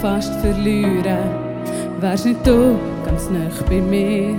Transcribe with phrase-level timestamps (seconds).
[0.00, 1.18] fast verlieren,
[2.00, 4.36] wärst nicht du ganz nah bei mir.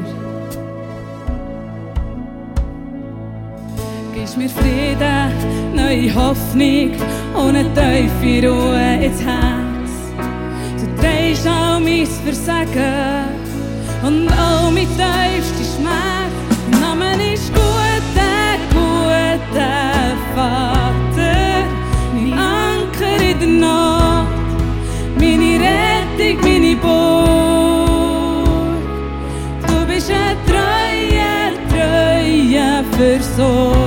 [4.13, 5.31] Gibst mir Frieden,
[5.75, 6.91] neue Hoffnung
[7.33, 9.91] und eine tiefe Ruhe ins Herz.
[10.79, 13.25] Du trägst all mein Versagen
[14.03, 16.81] und all mein tiefster Schmerz.
[16.81, 20.78] Namen ist guter, guter Fall.
[33.39, 33.78] corazón.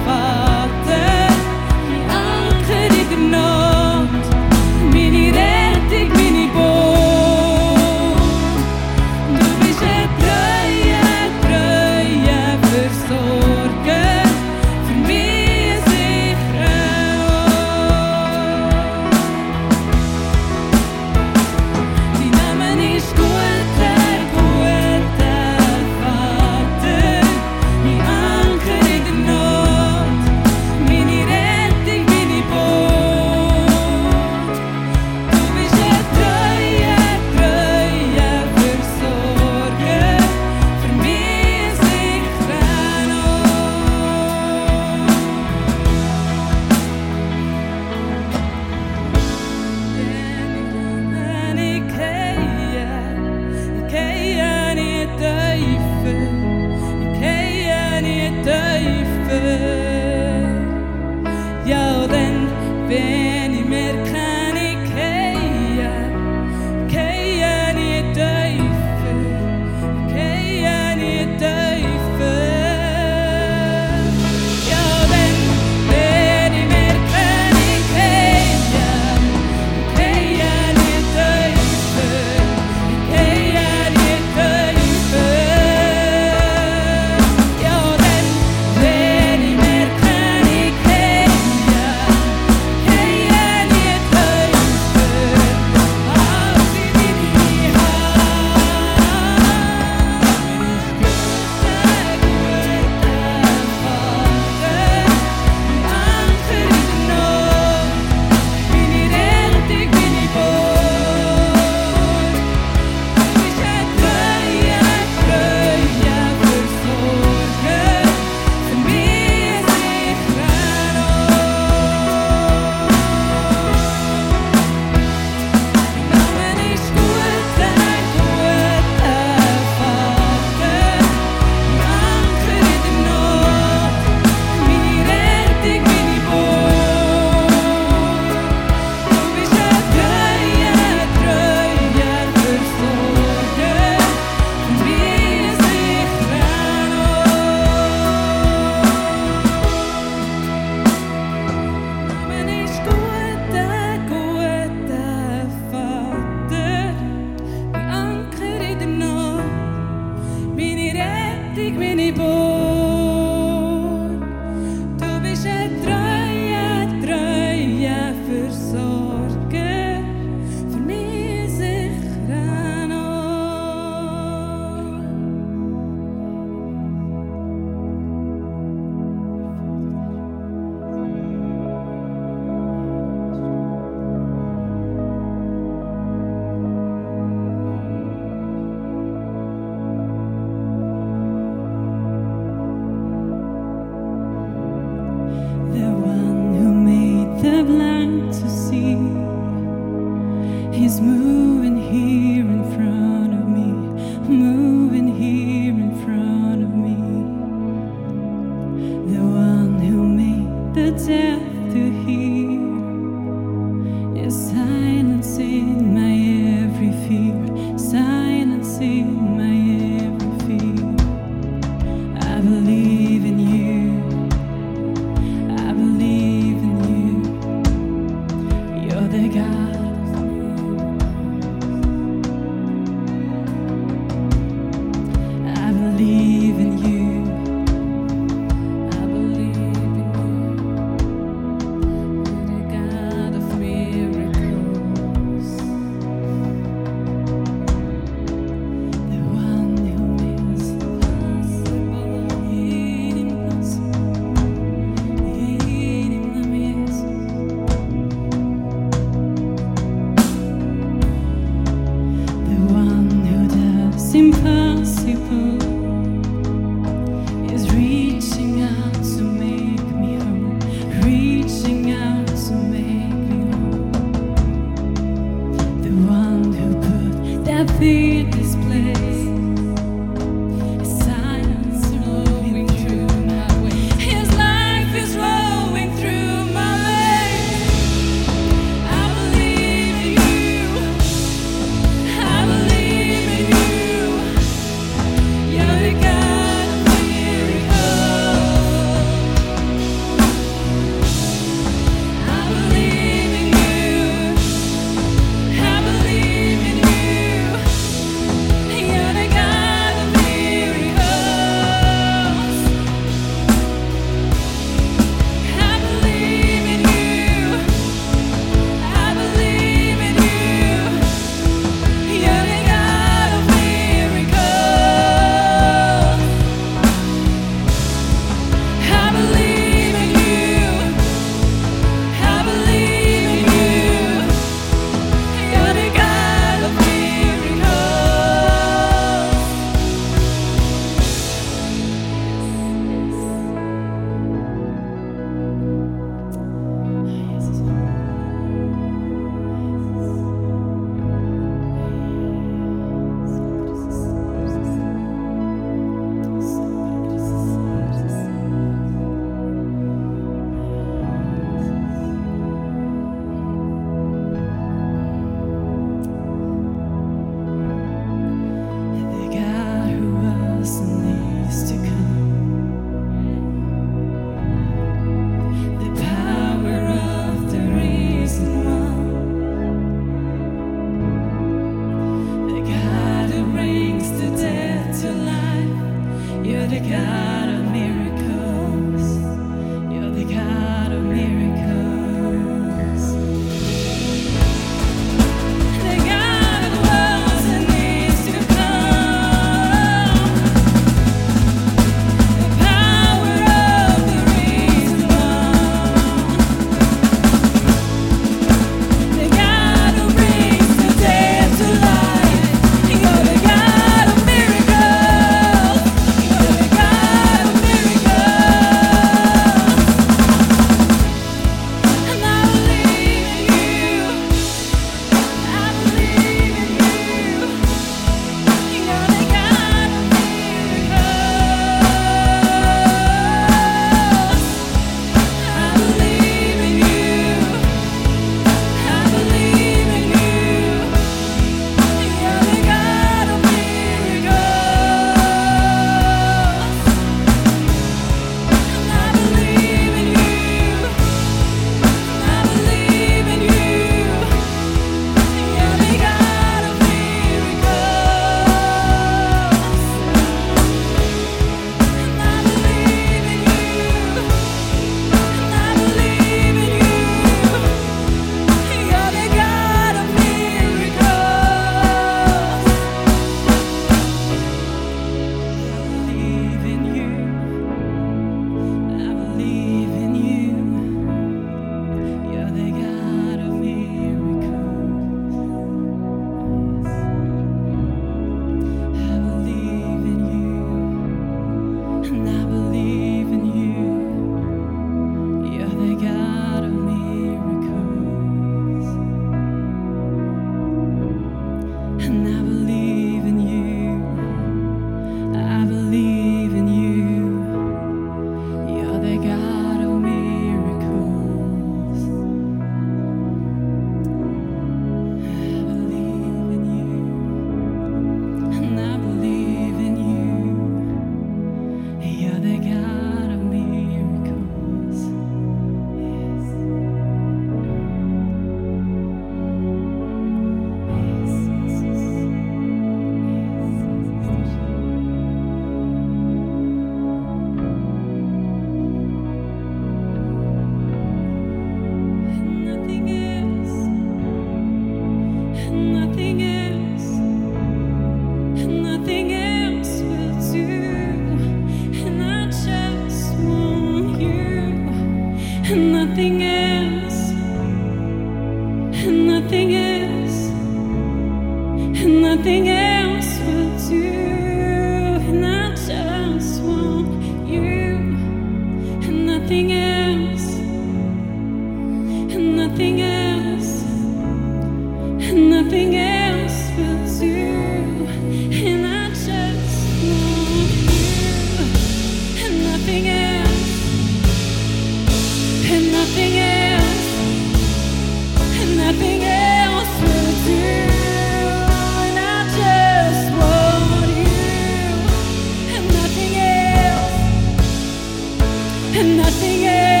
[598.93, 600.00] and nothing else.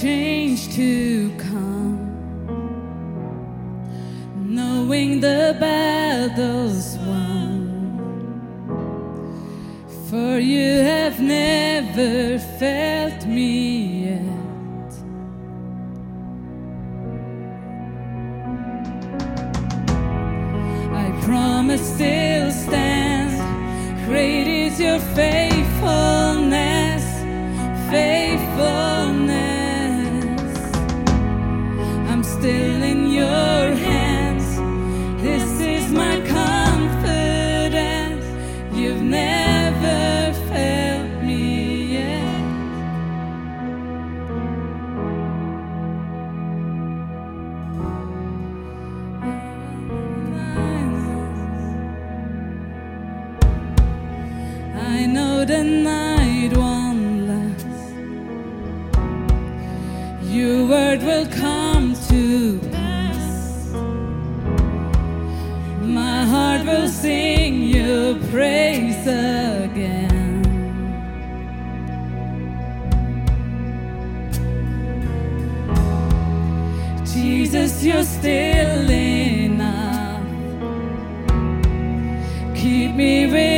[0.00, 1.98] change to come,
[4.34, 7.62] knowing the battle's won.
[10.08, 14.31] For you have never felt me yet.
[82.62, 83.51] keep me with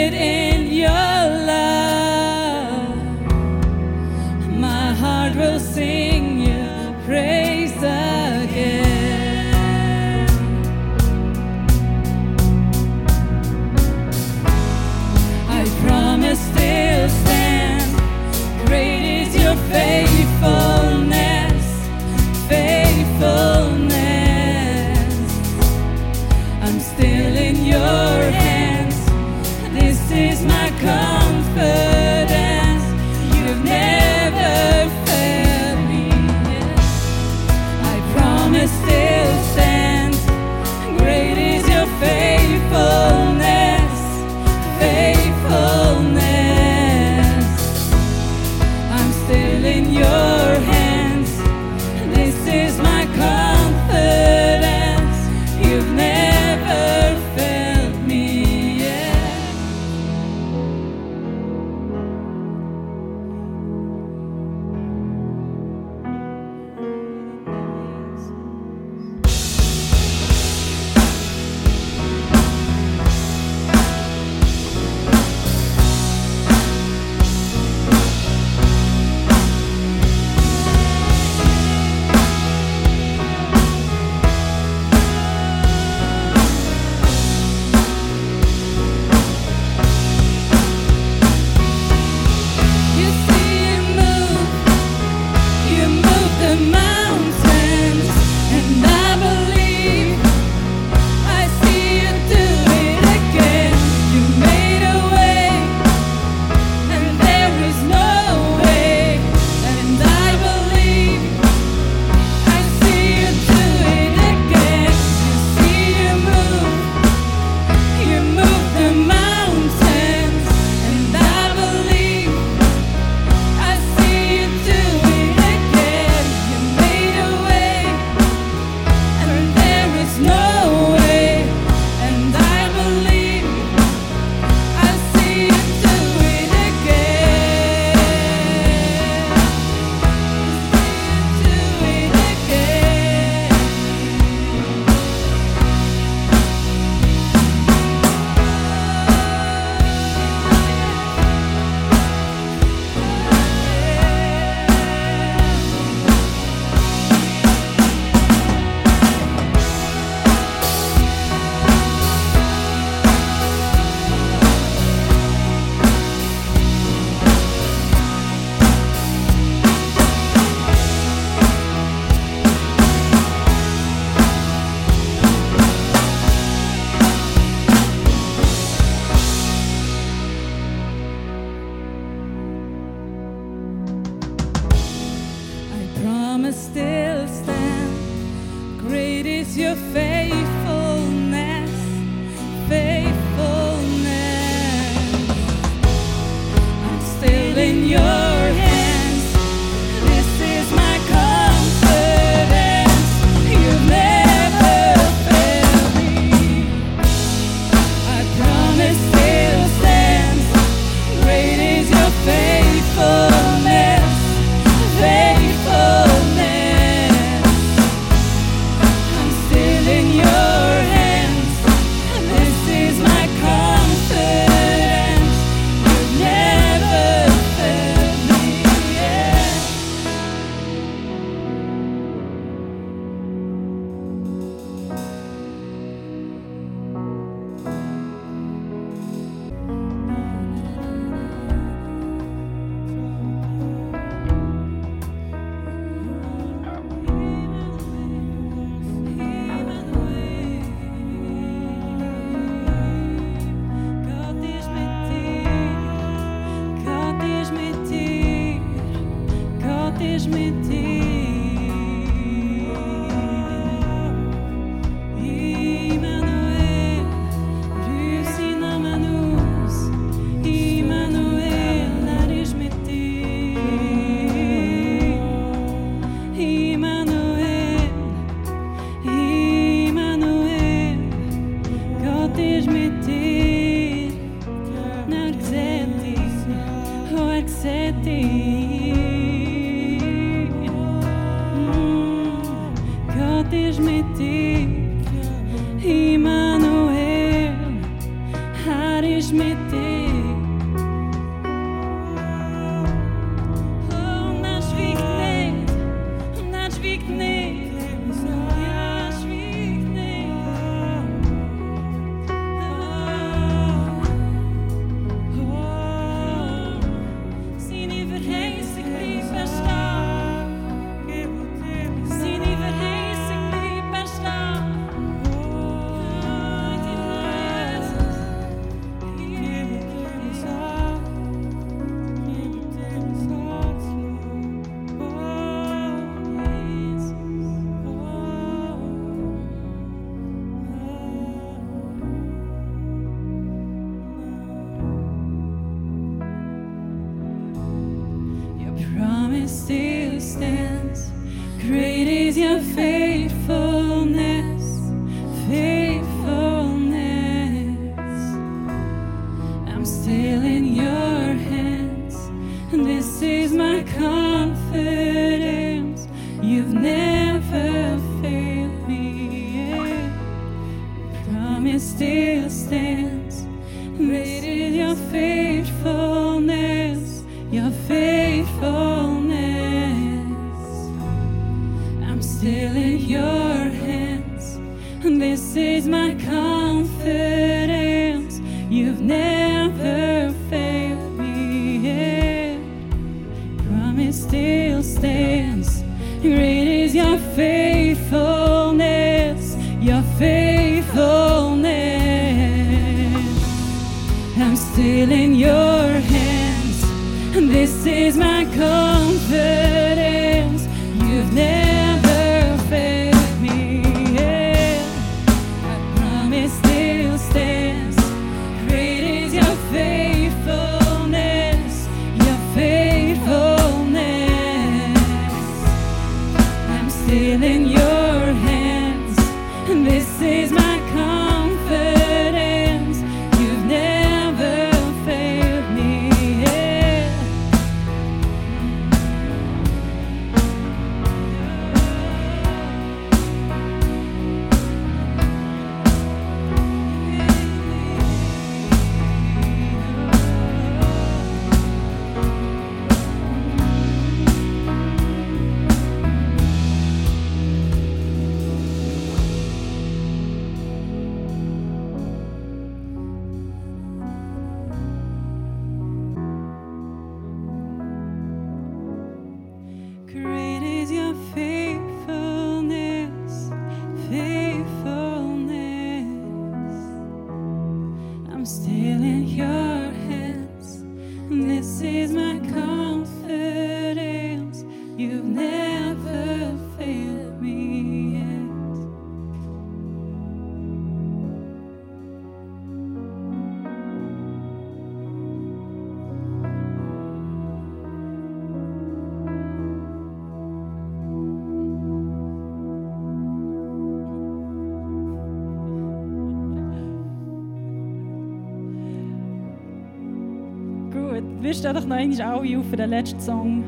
[511.40, 513.64] wir stehen doch noch einmal alle auf für den letzten Song.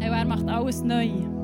[0.00, 1.35] er macht alles neu.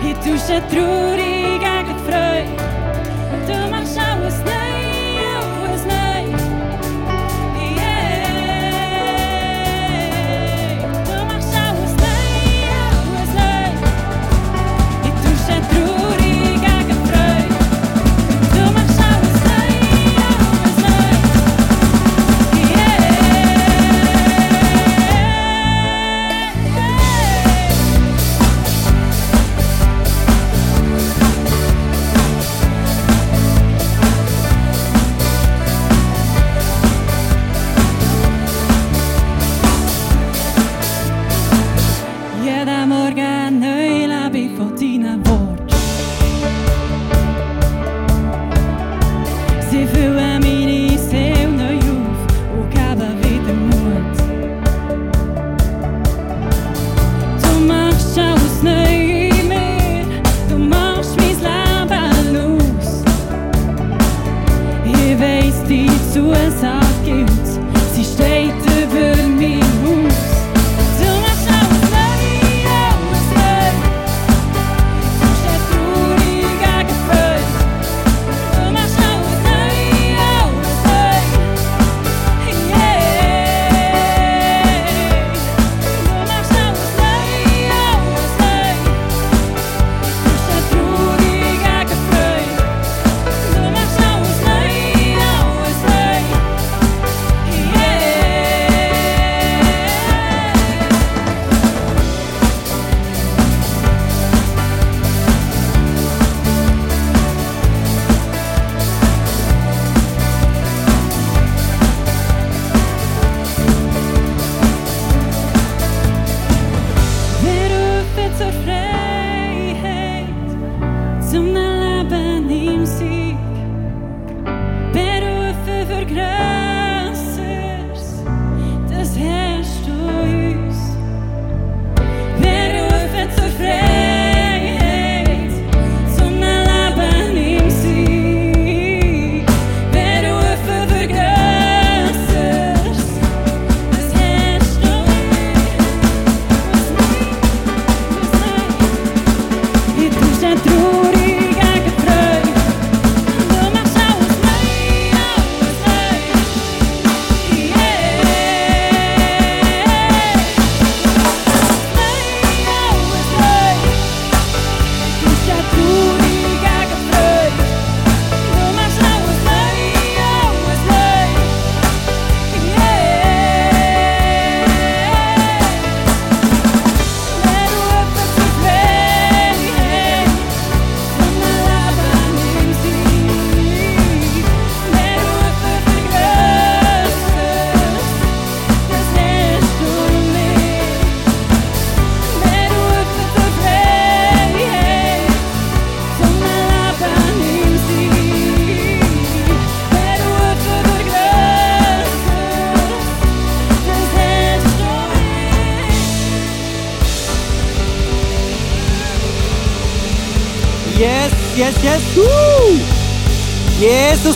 [0.00, 2.77] Hier täuschen Traurigkeit gegen Freude.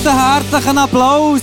[0.05, 1.42] Einen herzlichen Applaus.